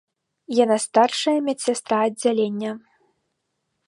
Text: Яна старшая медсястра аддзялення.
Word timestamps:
Яна 0.59 0.77
старшая 0.85 1.35
медсястра 1.49 1.97
аддзялення. 2.07 2.71